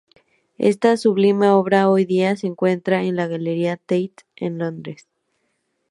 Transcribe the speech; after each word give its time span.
Esta 0.57 0.97
sublime 0.97 1.47
obra 1.49 1.87
hoy 1.87 2.05
día 2.05 2.35
se 2.35 2.47
encuentra 2.47 3.03
en 3.03 3.15
la 3.15 3.27
Galería 3.27 3.77
Tate, 3.77 4.25
en 4.35 4.57
Londres. 4.57 5.07